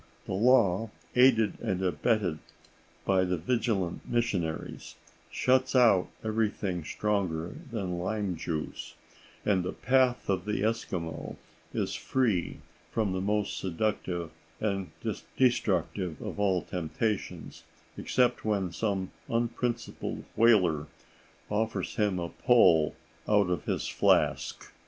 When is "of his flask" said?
23.51-24.73